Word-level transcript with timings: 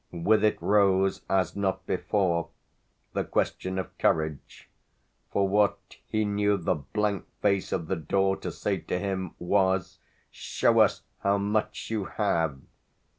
With 0.13 0.43
it 0.43 0.59
rose, 0.63 1.21
as 1.29 1.55
not 1.55 1.85
before, 1.85 2.49
the 3.13 3.23
question 3.23 3.77
of 3.77 3.95
courage 3.99 4.67
for 5.29 5.47
what 5.47 5.97
he 6.07 6.25
knew 6.25 6.57
the 6.57 6.73
blank 6.73 7.25
face 7.43 7.71
of 7.71 7.85
the 7.85 7.97
door 7.97 8.35
to 8.37 8.51
say 8.51 8.77
to 8.79 8.97
him 8.97 9.35
was 9.37 9.99
"Show 10.31 10.79
us 10.79 11.03
how 11.19 11.37
much 11.37 11.91
you 11.91 12.05
have!" 12.05 12.57